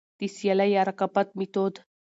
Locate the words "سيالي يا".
0.35-0.81